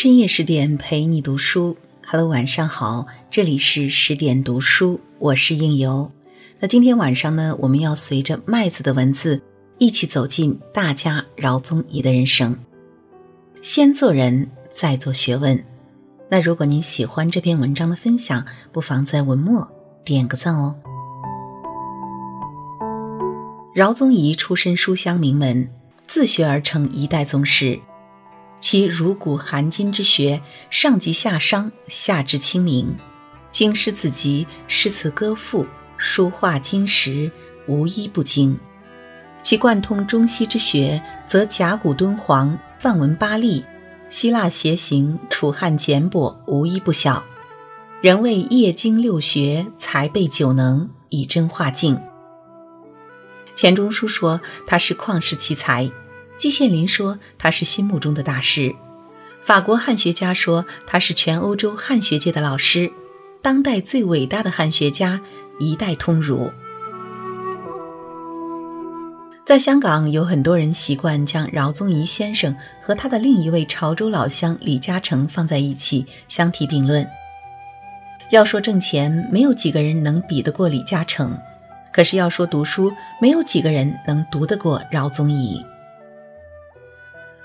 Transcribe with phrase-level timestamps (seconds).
[0.00, 1.76] 深夜十点陪你读书
[2.06, 6.12] ，Hello，晚上好，这里是十点读书，我是应由。
[6.60, 9.42] 那今天晚上呢，我们要随着麦子的文字，
[9.78, 12.56] 一起走进大家饶宗颐的人生。
[13.60, 15.64] 先做人，再做学问。
[16.30, 19.68] 那如果您喜欢这篇文章的分享，不妨在文末
[20.04, 20.76] 点个赞哦。
[23.74, 25.68] 饶宗颐出身书香名门，
[26.06, 27.80] 自学而成一代宗师。
[28.70, 32.94] 其儒古含今之学，上及夏商，下至清明，
[33.50, 37.32] 经师子集，诗词歌赋，书画金石，
[37.66, 38.60] 无一不精。
[39.42, 43.64] 其贯通中西之学，则甲骨敦煌、梵文巴利、
[44.10, 47.24] 希腊楔形、楚汉简帛，无一不晓。
[48.02, 51.98] 人谓业精六学，才备九能，以真化境。
[53.56, 55.90] 钱钟书说他是旷世奇才。
[56.38, 58.72] 季羡林说他是心目中的大师，
[59.42, 62.92] 法国汉学家说他是全欧洲汉学界的老师，
[63.42, 65.20] 当代最伟大的汉学家，
[65.58, 66.48] 一代通儒。
[69.44, 77.04] 在香港，有很多人习惯将饶宗颐先生和他的另一位潮州老乡李嘉诚放在一起相提并论。
[78.30, 81.30] 要说挣钱，没有几个人能比得过李嘉诚；
[81.92, 85.64] 可是要说读书，没有几个人能读得过饶宗颐。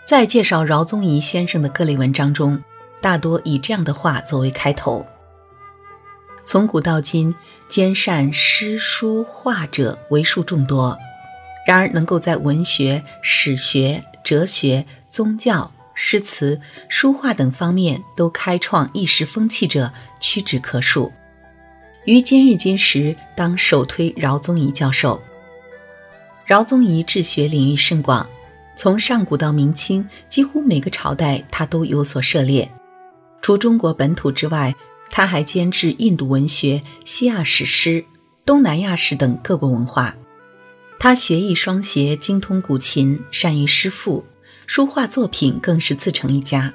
[0.05, 2.61] 在介绍饶宗颐先生的各类文章中，
[3.01, 5.07] 大多以这样的话作为开头：
[6.43, 7.33] 从古到今，
[7.69, 10.97] 兼善诗书画者为数众多，
[11.65, 16.59] 然而能够在文学、史学、哲学、宗教、诗词、
[16.89, 21.13] 书画等方面都开创一时风气者，屈指可数。
[22.03, 25.23] 于今日今时，当首推饶宗颐教授。
[26.45, 28.29] 饶宗颐治学领域甚广。
[28.75, 32.71] 从上古到明清，几乎每个朝代他都有所涉猎。
[33.41, 34.75] 除中国本土之外，
[35.09, 38.03] 他还兼治印度文学、西亚史诗、
[38.45, 40.15] 东南亚史等各国文化。
[40.99, 44.25] 他学艺双协，精通古琴，善于诗赋，
[44.65, 46.73] 书画作品更是自成一家。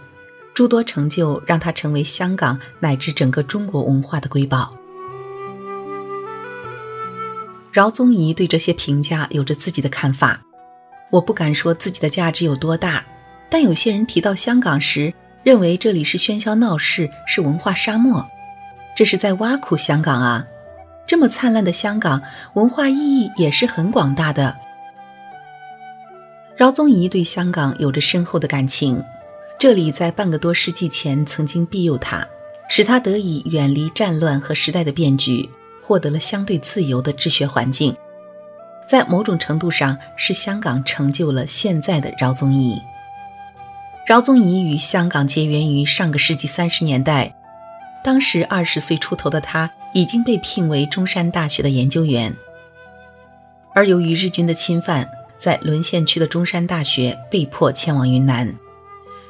[0.55, 4.77] 诸多成就让他成为香港乃至整个中国文化的瑰宝。
[7.73, 10.43] 饶宗颐对这些评价有着自己的看法。
[11.11, 13.05] 我不敢说自己的价值有多大，
[13.49, 18.29] 但有些人提到香港时，认为这里是喧嚣闹市，是文化沙漠，
[18.95, 20.47] 这是在挖苦香港啊！
[21.07, 22.21] 这么灿烂的香港，
[22.53, 24.57] 文化意义也是很广大的。
[26.57, 29.03] 饶宗颐对香港有着深厚的感情，
[29.59, 32.27] 这里在半个多世纪前曾经庇佑他，
[32.69, 35.49] 使他得以远离战乱和时代的变局，
[35.81, 37.95] 获得了相对自由的治学环境。
[38.89, 42.81] 在某种程度上，是香港成就了现在的饶宗颐。
[44.07, 47.35] 饶宗颐与香港结缘于上个世纪三十年代，
[48.03, 52.35] 当时二十岁出头的他已经被聘为中山大学的研究员。
[53.75, 55.07] 而由于日军的侵犯，
[55.37, 58.55] 在沦陷区的中山大学被迫迁往云南。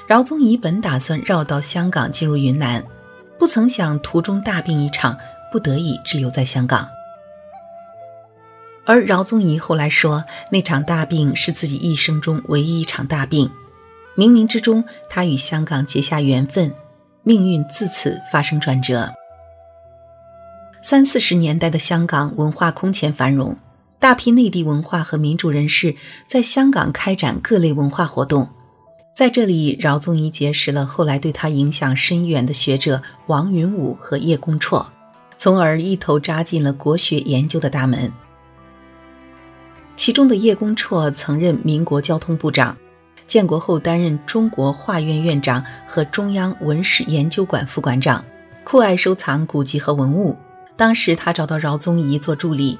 [0.07, 2.85] 饶宗颐本打算绕道香港进入云南，
[3.41, 5.19] 不曾想途中大病一场，
[5.51, 6.89] 不得已滞留在香港。
[8.89, 13.51] 而饶宗颐后来说，那场大病是自己一生中唯一一场大病。
[14.17, 16.73] 冥冥之中，他与香港结下缘分，
[17.23, 19.13] 命运自此发生转折。
[20.83, 23.59] 三四十年代的香港文化空前繁荣，
[23.99, 25.95] 大批内地文化和民主人士
[26.27, 28.49] 在香港开展各类文化活动。
[29.15, 34.87] 在这里，饶宗颐结识了后来对他影响深远的学者王云武和叶公绰，
[35.37, 38.11] 从而一头扎进了国学研究的大门。
[40.09, 42.75] 其中的叶公绰曾任民国交通部长，
[43.27, 48.25] 建国后担任中国画院院长和中央文史研究馆副馆长，
[48.65, 50.35] 酷爱收藏古籍和文物。
[50.79, 52.79] 当时他找到饶宗颐做助理，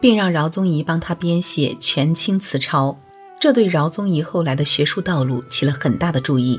[0.00, 2.98] 并让饶宗颐帮他编写全清词抄，
[3.38, 6.58] 这对饶宗颐后来的学术道路起了很大的注意。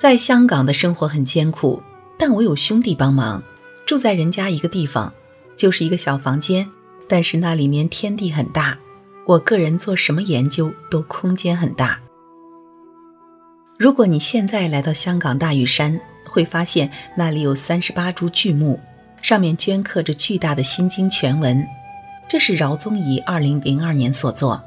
[0.00, 1.80] 在香港的生活很艰苦，
[2.18, 3.40] 但我有兄弟帮忙，
[3.86, 5.14] 住在人家一个地方，
[5.56, 6.68] 就是一个小房间，
[7.06, 8.76] 但是那里面天地很大。
[9.26, 12.00] 我个人做什么研究都空间很大。
[13.78, 18.78] 如果你现在来到香港大屿山，会发现那里有三十八株巨木，
[19.20, 21.66] 上面镌刻着巨大的《心经》全文。
[22.28, 24.62] 这是饶宗颐二零零二年所作，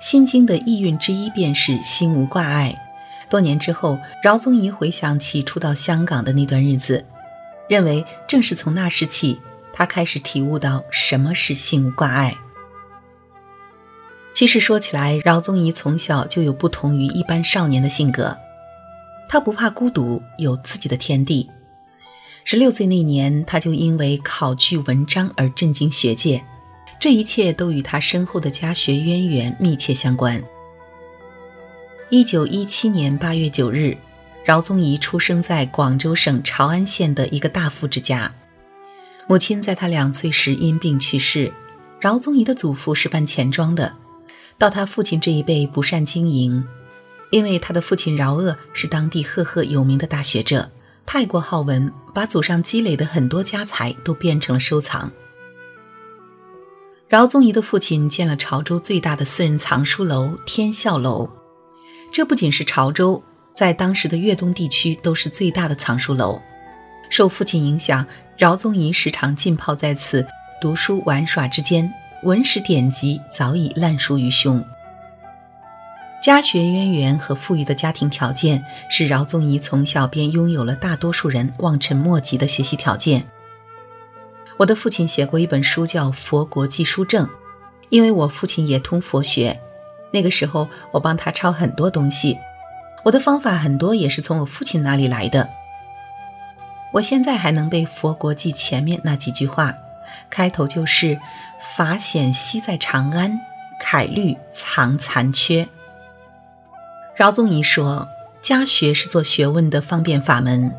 [0.04, 2.74] 《心经》的意蕴之一便是心无挂碍。
[3.28, 7.04] 多年之后，饶宗颐回想起初到香港的那段日子，
[7.68, 9.38] 认为正是从那时起，
[9.72, 12.34] 他开始体悟到什么是心无挂碍。
[14.34, 18.36] 其实说起来，饶宗颐从小就有不同于一般少年的性格。
[19.28, 21.48] 他不怕孤独，有自己的天地。
[22.44, 26.44] 十六岁那年，他就因为考据文章而震惊学界，
[26.98, 30.42] 这一切都与他深厚的家学渊源密切相关。
[32.10, 33.96] 一九一七年八月九日，
[34.44, 38.34] 饶宗颐出生在广州省潮安县的一个大富之家，
[39.28, 41.52] 母亲在他两岁时因病去世。
[42.00, 43.94] 饶宗颐的祖父是办钱庄的，
[44.62, 46.64] 到他父亲这一辈不善经营，
[47.30, 50.70] 因为他的父亲饶鄂是当地赫赫有名的大学者。
[51.04, 55.10] 太过好文，把祖上积累的很多家财都变成了收藏。
[57.08, 61.28] 饶宗颐的父亲建了潮州最大的私人藏书楼天啸楼，
[62.12, 63.20] 这不仅是潮州，
[63.56, 66.40] 在当时的粤东地区都是最大的藏书楼。
[67.10, 68.06] 受父亲影响，
[68.38, 70.24] 饶宗颐时常浸泡在此
[70.60, 71.92] 读书玩耍之间，
[72.22, 74.64] 文史典籍早已烂熟于胸。
[76.22, 83.24] 家学渊源和富裕的家庭条件，使饶宗颐从小便拥有了大多数人望尘莫及的学习条件。
[84.58, 87.26] 我的父亲写过一本书，叫《佛国记书证》，
[87.88, 89.60] 因为我父亲也通佛学，
[90.12, 92.38] 那个时候我帮他抄很多东西。
[93.02, 95.48] 我的方法很多也是从我父亲那里来的。
[96.92, 99.74] 我现在还能背《佛国记》前面那几句话，
[100.30, 101.18] 开头就是
[101.76, 103.40] “法显悉在长安，
[103.80, 105.68] 楷律藏残缺”。
[107.16, 108.08] 饶宗颐说
[108.40, 110.72] ：“家学是做学问的方便法门，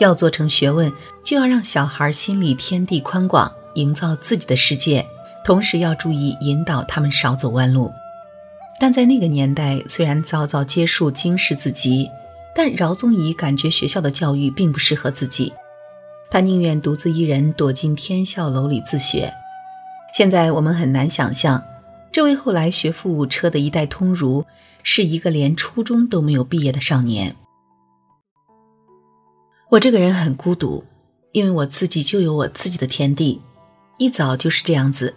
[0.00, 0.92] 要做成学问，
[1.24, 5.06] 就要让小孩心里天地宽广，营造自己的世界，
[5.44, 7.92] 同时要注意引导他们少走弯路。”
[8.80, 12.08] 但在那个年代，虽然早早接触经世子集，
[12.54, 15.52] 但饶宗颐感觉学校的教育并不适合自己，
[16.30, 19.32] 他宁愿独自一人躲进天笑楼里自学。
[20.14, 21.62] 现在我们很难想象，
[22.12, 24.44] 这位后来学富五车的一代通儒。
[24.84, 27.36] 是一个连初中都没有毕业的少年。
[29.70, 30.84] 我这个人很孤独，
[31.32, 33.42] 因为我自己就有我自己的天地，
[33.98, 35.16] 一早就是这样子。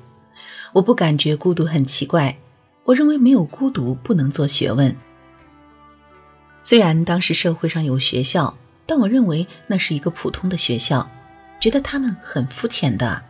[0.74, 2.38] 我不感觉孤独很奇怪，
[2.84, 4.94] 我认为没有孤独不能做学问。
[6.66, 11.10] 虽然当时社会上有学校，但我认为那是一个普通的学校，
[11.60, 13.24] 觉得他们很肤浅的。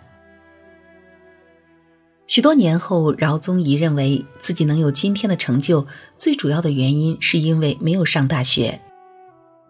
[2.27, 5.86] 许多年后，饶宗颐认为自己能有今天的成就，
[6.18, 8.80] 最主要的原因是因为没有上大学。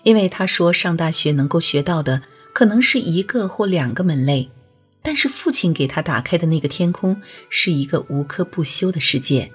[0.04, 2.22] 因为他说，上大学能够学到的
[2.54, 4.52] 可能是一个或两个门类，
[5.02, 7.20] 但是父亲给他打开的那个天空
[7.50, 9.52] 是一个无科不修的世界。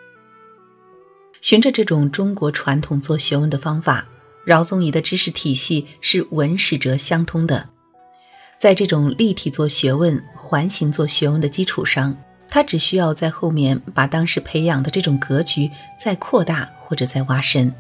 [1.41, 4.09] 循着这种中国传统做学问的方法，
[4.47, 7.69] 饶宗颐的知识体系是文史哲相通的。
[8.59, 12.17] 在这种立体做学问、环形做学问的基础上。
[12.49, 17.75] 他只需要在后面把当时培养的这种格局再扩大或者再挖深。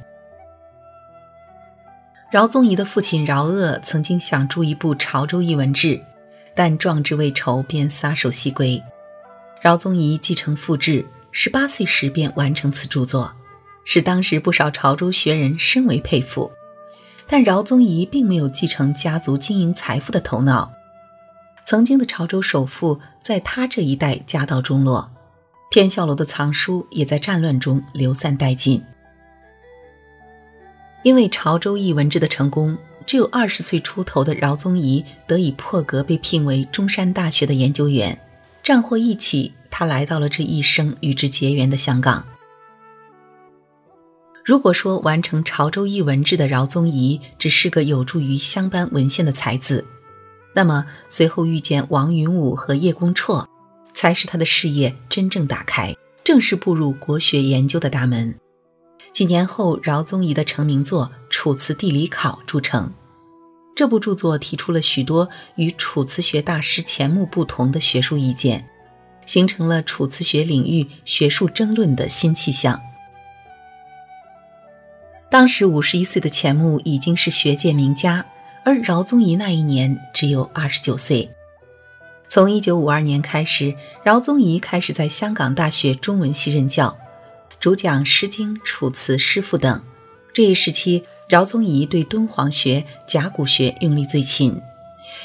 [2.32, 5.88] 饶宗颐的父亲饶鄂曾经想著一部《潮州艺文志》，
[6.54, 8.82] 但壮志未酬便撒手西归。
[9.62, 13.32] 饶宗颐继承父志，十八岁时便完成此著作，
[13.84, 16.50] 使当时不少潮州学人深为佩服。
[17.28, 20.72] 但饶宗颐并没有继承家族经营财富的头脑。
[21.64, 25.10] 曾经的潮州首富，在他这一代家道中落，
[25.70, 28.82] 天笑楼的藏书也在战乱中流散殆尽。
[31.02, 38.16] 因为潮州译文志的成功，只有二十岁出头的饶宗颐得以破格被聘为中山大学的研究员。
[38.62, 42.24] 战祸一起，他来到了这一生与之结缘的香港。
[44.46, 49.84] 如果说完成潮州译文志的饶宗颐只是个有助于乡班文献的才子，
[50.54, 53.44] 那么随后遇见王云武和叶公绰，
[53.92, 58.36] 才使他的事业真正打开，正式步入国学研究的大门。
[59.12, 62.92] 几年后，饶宗颐的成名作《楚辞地理考》著成。
[63.74, 68.68] 这部著作提出了许多与楚辞学大师钱穆不同的学术意见，
[69.26, 72.80] 形成了楚辞学领域学术争论的新气象。
[75.30, 78.26] 当时五十一岁的钱穆已经是学界名家。
[78.64, 81.30] 而饶宗颐那一年只有二十九岁。
[82.28, 86.98] 从一九五二年开始，饶宗颐开始在香港大学中文系任教，
[87.60, 89.80] 主讲《诗经》《楚辞》《诗赋》等。
[90.34, 94.60] 这一时期，饶宗颐对敦煌学、甲骨学用力最勤。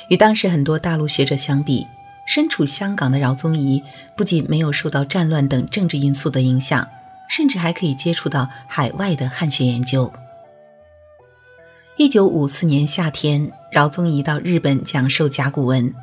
[0.10, 1.88] 与当时很多大陆学者相比，
[2.28, 3.82] 身处香港的饶宗颐
[4.16, 6.88] 不仅没有受到战乱等政治因素的影响，
[7.32, 10.12] 甚至还可以接触到海外的汉学研究。
[11.96, 15.94] 一九五四年夏天，饶宗颐到日本讲授甲骨文，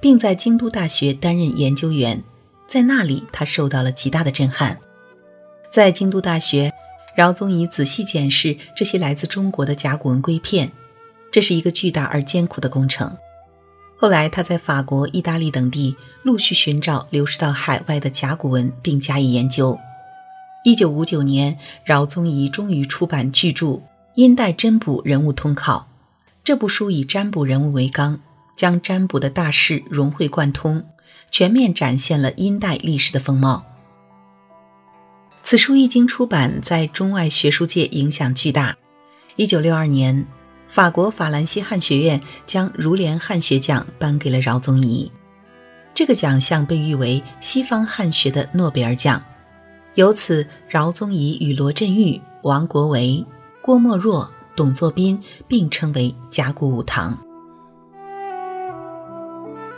[0.00, 2.20] 并在京都大学担任研究员。
[2.66, 4.78] 在那里，他受到了极大的震撼。
[5.70, 6.72] 在京都大学，
[7.14, 10.72] 饶宗颐仔细检视这些来自中国的甲骨文龟片，
[11.30, 13.16] 这是一个巨大而艰苦的工程。
[13.96, 19.78] 后来，他在法国、意大利等地陆续寻找流失到海外的甲骨文，并加以研究。
[20.64, 23.66] 一九五九年，饶宗颐终于出版巨著
[24.14, 25.88] 《殷代占卜人物通考》。
[26.44, 28.20] 这部书以占卜人物为纲，
[28.56, 30.84] 将占卜的大事融会贯通，
[31.32, 33.64] 全面展现了殷代历史的风貌。
[35.42, 38.76] 此书一经出版，在中外学术界影响巨大。
[39.34, 40.24] 一九六二年，
[40.68, 45.10] 法国法兰西汉学院将儒联汉学奖颁给了饶宗颐。
[45.92, 49.24] 这个奖项被誉为西方汉学的诺贝尔奖。
[49.94, 53.24] 由此，饶宗颐与罗振玉、王国维、
[53.60, 57.18] 郭沫若、董作宾并称为“甲骨五堂”。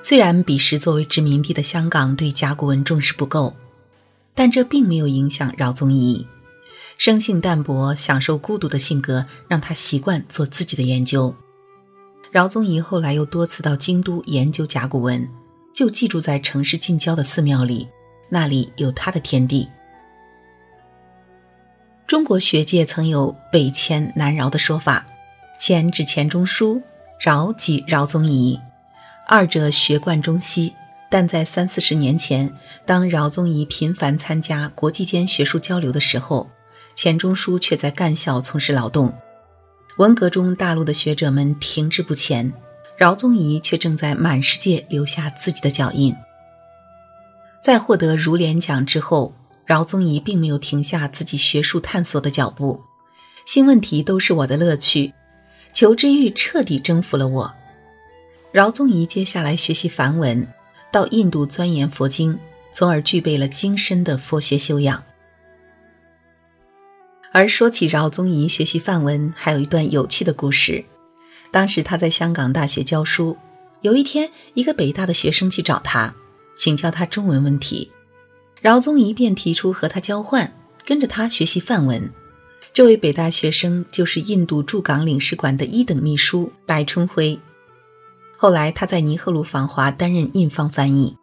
[0.03, 3.55] 虽然彼时作为殖民地的香港对甲骨文重视不够。
[4.37, 6.27] 但这并没有影响饶宗颐，
[6.99, 11.37] 生性淡泊、享受孤独的性格让他习惯做自己的研究。
[12.33, 15.29] 饶宗颐后来又多次到京都研究甲骨文，
[15.73, 17.87] 就寄住在城市近郊的寺庙里，
[18.29, 19.69] 那里有他的天地。
[22.07, 25.07] 中国学界曾有北迁南饶的说法，
[25.59, 26.83] 迁指钱钟书，
[27.19, 28.61] 饶即饶宗颐，
[29.27, 30.75] 二者学贯中西。
[31.11, 32.53] 但在三四十年前，
[32.85, 36.51] 当饶宗颐频繁参加国际间学术交流的时候，
[36.95, 39.15] 钱钟书却在干校从事劳动。
[39.97, 42.53] 文革中，大陆的学者们停滞不前，
[42.99, 46.15] 饶宗颐却正在满世界留下自己的脚印。
[47.63, 49.35] 在获得儒联奖之后，
[49.65, 52.83] 饶宗颐并没有停下自己学术探索的脚步。
[53.47, 55.13] 新问题都是我的乐趣，
[55.73, 57.55] 求知欲彻底征服了我。
[58.53, 60.47] 饶宗颐接下来学习梵文。
[60.93, 62.39] 到印度钻研佛经，
[62.73, 65.03] 从而具备了精深的佛学修养。
[67.33, 70.85] 而说起饶宗颐学习梵文，还有一段有趣的故事。
[71.51, 73.37] 当时他在香港大学教书，
[73.81, 76.15] 有一天，一个北大的学生去找他，
[76.57, 77.91] 请教他中文问题，
[78.65, 80.51] 饶宗颐便提出和他交换，
[80.87, 82.11] 跟着他学习梵文。
[82.73, 87.39] 这位北大学生就是印度驻港领事馆的一等秘书白春辉。
[88.39, 91.15] 后来，他在尼赫鲁访华担任印方翻译，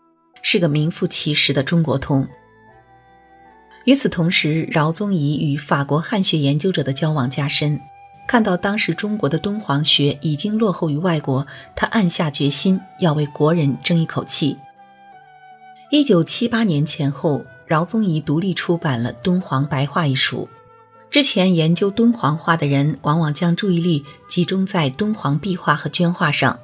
[0.43, 2.27] 是个名副其实的中国通。
[3.85, 7.81] 与此同时，饶宗颐与法国汉学研究者的交往加深，
[8.27, 14.55] 看到当时中国的敦煌学已经落后于外国，他暗下决心要为国人争一口气。
[15.93, 20.47] 一九七八年前后，饶宗颐独立出版了《敦煌白话》一书。
[21.09, 26.57] 之前研究敦煌画的人，往往将注意力集中在敦煌壁画和绢画上。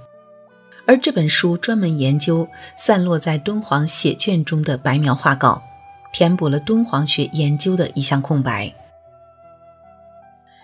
[0.86, 5.62] 而这本书专门研究散落在敦煌写卷中的白描画稿，
[6.14, 8.74] 填补了敦煌学研究的一项空白。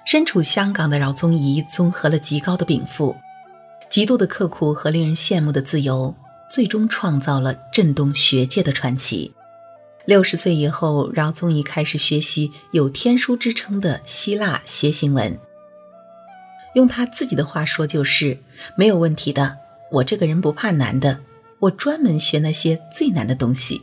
[0.06, 3.14] 身处香港的饶宗颐综合了极高的禀赋、
[3.90, 6.16] 极度的刻苦和令人羡慕的自由，
[6.54, 9.34] 最终创造了震动学界的传奇。
[10.06, 15.40] 六十岁以后，饶宗颐开始学习有天书之称的希腊楔形文。
[16.76, 18.38] 用他自己的话说，就是
[18.78, 19.58] 没有问题的。
[19.90, 21.22] 我这个人不怕难的，
[21.58, 23.82] 我专门学那些最难的东西。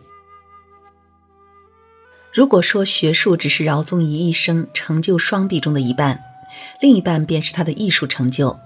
[2.33, 6.23] 如果说学术只是饶宗颐一生成就双臂中的一半，
[6.81, 8.61] 另一半便是他的艺术成就。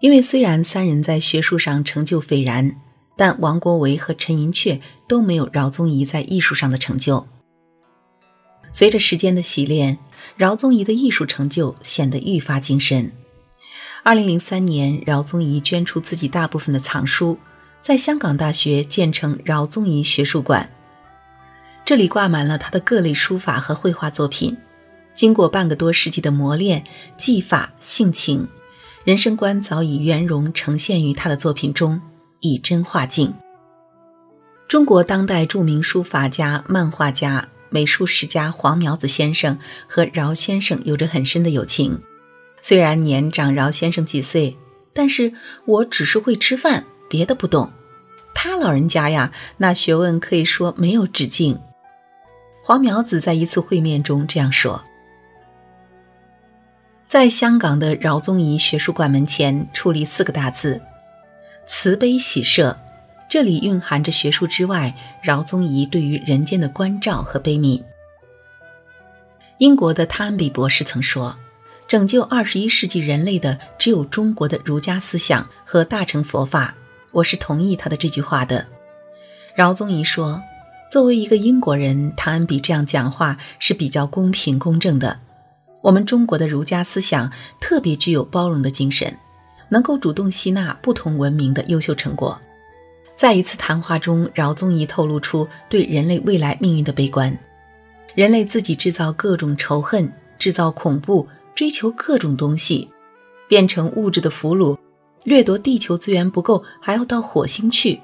[0.00, 2.74] 因为虽然三人在学术上成就斐然，
[3.16, 7.26] 但王国维和陈寅恪都没有饶宗颐在艺术上的成就。
[8.72, 9.98] 随着时间的洗练，
[10.36, 13.12] 饶宗颐的艺术成就显得愈发精深。
[14.02, 17.38] 二零零三年，饶宗颐捐出自己大部分的藏书，
[17.82, 20.70] 在香港大学建成饶宗颐学术馆。
[21.84, 24.56] 这里挂满了他的各类书法和绘画作品。
[25.12, 26.84] 经过半个多世纪的磨练，
[27.18, 28.48] 技法、性情、
[29.10, 32.00] 人生观早已圆融呈现于他的作品中，
[32.38, 33.34] 以真化境。
[34.68, 42.00] 中国当代著名书法家、漫画家、美术史家黄苗子先生和饶先生有着很深的友情。
[42.62, 44.56] 虽然年长饶先生几岁，
[44.92, 45.32] 但是
[45.64, 47.72] 我只是会吃饭，别的不懂。
[48.32, 51.58] 他老人家呀，那学问可以说没有止境。
[52.62, 54.84] 黄苗子在一次会面中这样说
[57.10, 60.80] ：“在香港的饶宗颐学术馆门前矗立四个大字
[61.66, 62.78] ‘慈悲喜舍’，
[63.28, 67.82] 这里蕴含着学术之外饶宗颐对于人间的关照和悲悯。”
[69.58, 71.36] 英国的汤恩比博士曾说。
[71.88, 76.76] 拯救二十一世纪人类的只有中国的儒家思想和大乘佛法，
[77.10, 78.68] 我是同意他的这句话的。
[79.56, 80.40] 饶宗颐说
[80.88, 85.18] ：“作为一个英国人，汤恩比这样讲话是比较公平公正的。
[85.82, 89.16] 我们中国的儒家思想特别具有包容的精神，
[89.68, 92.40] 能够主动吸纳不同文明的优秀成果。
[93.16, 97.38] 在一次谈话中，饶宗颐透露出对人类未来命运的悲观：
[98.14, 102.90] 人类自己制造各种仇恨，制造恐怖，追求各种东西，
[103.48, 104.78] 变成物质的俘虏，
[105.24, 108.00] 掠夺地球资源不够，还要到火星去，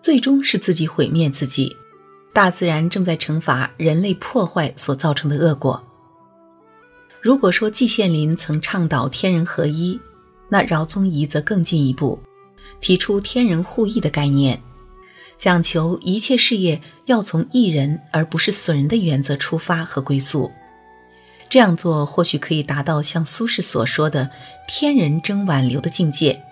[0.00, 1.76] 最终是自己毁灭自己。
[2.32, 5.84] 大自然正在惩罚人类破坏所造成的恶果。
[7.22, 10.00] 如果说季羡林曾倡导天人合一，
[10.48, 12.22] 那饶宗颐则更进一步，
[12.80, 14.62] 提出天人互益的概念，
[15.36, 20.50] 讲求一切事业要从益人而不是损人的原则出发和归宿。
[21.50, 24.30] 这样做或许可以达到像苏轼所说的
[24.66, 26.42] “天人争挽留”的境界。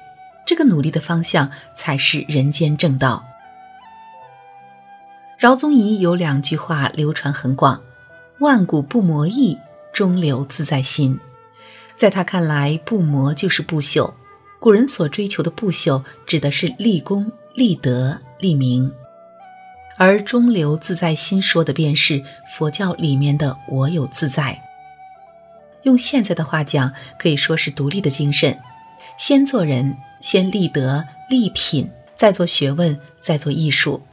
[0.44, 3.25] 这个努力的方向才是人间正道。
[5.38, 7.82] 饶宗颐有两句话流传很广
[8.40, 9.56] ：“万古不磨意，
[9.98, 11.18] 中流自在心。”
[11.98, 14.14] 在他看来，不磨就是不朽。
[14.60, 18.92] 古人所追求的不朽，指的是立功、立德、立名；
[19.96, 22.22] 而“中流自在心”说的便是
[22.56, 24.62] 佛教里面的“我有自在”。
[25.82, 28.56] 用现在的话讲，可以说是独立的精神：
[29.18, 34.04] 先做人，先立德、立品，再做学问，再做艺术。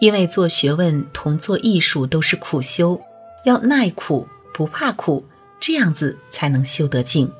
[0.00, 3.00] 因为做学问同做艺术都是苦修，
[3.46, 5.24] 要耐苦不怕苦，
[5.60, 7.32] 这样子才能修得静。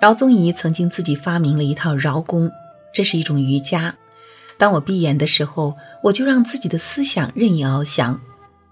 [0.00, 2.50] 饶宗颐曾经自己发明了一套饶功，
[2.92, 3.96] 这是一种瑜伽。
[4.56, 8.20] 当我闭眼的时候，我就让自己的思想任意翱翔，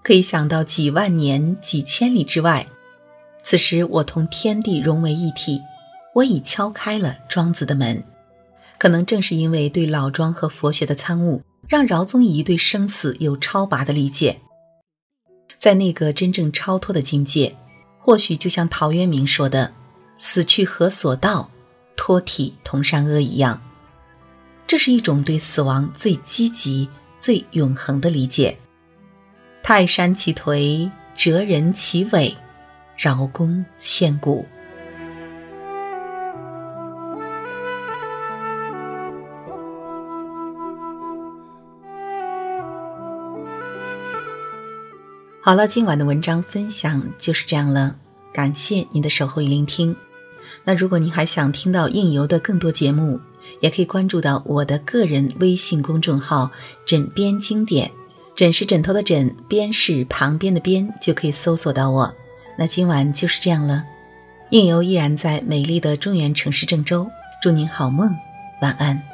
[0.03, 2.67] 可以想到几万年、几千里之外。
[3.43, 5.61] 此时我同天地融为一体，
[6.15, 8.03] 我已敲开了庄子的门。
[8.77, 11.41] 可能正是因为对老庄和佛学的参悟。
[11.67, 14.41] 让饶宗颐对生死有超拔的理解，
[15.59, 17.55] 在那个真正超脱的境界，
[17.97, 19.73] 或许就像陶渊明说的
[20.17, 21.51] “死去何所道，
[21.97, 23.61] 脱体同善恶”一样，
[24.65, 26.87] 这是一种对死亡最积极、
[27.19, 28.57] 最永恒的理解。
[29.61, 32.33] 泰山其颓，哲人其伟，
[32.97, 34.47] 饶公千古。
[45.49, 47.95] 好了，今晚的文章分享就是这样了，
[48.31, 49.95] 感谢您的守候与聆听。
[50.63, 53.19] 那如果您还想听到应由的更多节目，
[53.59, 56.51] 也可以关注到我的个人微信公众号
[56.85, 57.89] “枕边经典”，
[58.37, 62.13] 枕是枕头的枕，边是旁边的边，就可以搜索到我。
[62.55, 63.83] 那今晚就是这样了，
[64.51, 67.09] 应由依然在美丽的中原城市郑州，
[67.41, 68.15] 祝您好梦，
[68.61, 69.08] 晚安。